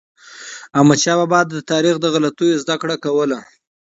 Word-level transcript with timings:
احمدشاه 0.77 1.17
بابا 1.19 1.39
به 1.47 1.49
د 1.53 1.55
تاریخ 1.71 1.95
له 2.03 2.07
غلطیو 2.13 2.59
زدهکړه 2.63 2.95
کوله. 3.03 3.39